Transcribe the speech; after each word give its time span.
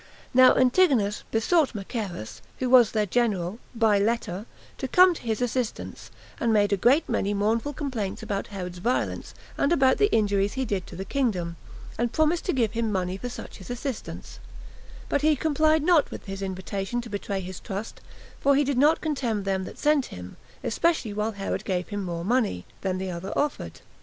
Now 0.33 0.55
Antigonus 0.55 1.23
besought 1.29 1.75
Machaerus, 1.75 2.41
who 2.57 2.71
was 2.71 2.89
their 2.91 3.05
general, 3.05 3.59
by 3.75 3.99
letter, 3.99 4.47
to 4.79 4.87
come 4.87 5.13
to 5.13 5.21
his 5.21 5.43
assistance, 5.43 6.09
and 6.39 6.51
made 6.51 6.73
a 6.73 6.75
great 6.75 7.07
many 7.07 7.35
mournful 7.35 7.71
complaints 7.73 8.23
about 8.23 8.47
Herod's 8.47 8.79
violence, 8.79 9.35
and 9.59 9.71
about 9.71 9.99
the 9.99 10.11
injuries 10.11 10.53
he 10.53 10.65
did 10.65 10.87
to 10.87 10.95
the 10.95 11.05
kingdom; 11.05 11.55
and 11.99 12.11
promised 12.11 12.45
to 12.45 12.51
give 12.51 12.71
him 12.71 12.91
money 12.91 13.15
for 13.15 13.29
such 13.29 13.57
his 13.57 13.69
assistance; 13.69 14.39
but 15.07 15.21
he 15.21 15.35
complied 15.35 15.83
not 15.83 16.09
with 16.09 16.25
his 16.25 16.41
invitation 16.41 16.99
to 17.01 17.07
betray 17.11 17.39
his 17.39 17.59
trust, 17.59 18.01
for 18.39 18.55
he 18.55 18.63
did 18.63 18.79
not 18.79 19.01
contemn 19.01 19.45
him 19.45 19.65
that 19.65 19.77
sent 19.77 20.07
him, 20.07 20.35
especially 20.63 21.13
while 21.13 21.33
Herod 21.33 21.63
gave 21.63 21.89
him 21.89 22.03
more 22.03 22.25
money 22.25 22.65
[than 22.81 22.97
the 22.97 23.11
other 23.11 23.31
offered]. 23.37 23.81